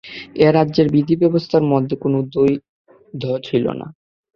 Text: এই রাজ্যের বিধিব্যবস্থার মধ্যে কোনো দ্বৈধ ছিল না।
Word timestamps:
এই 0.35 0.51
রাজ্যের 0.51 0.87
বিধিব্যবস্থার 0.89 1.63
মধ্যে 1.63 1.95
কোনো 1.95 2.17
দ্বৈধ 2.33 3.23
ছিল 3.43 3.65
না। 3.79 3.87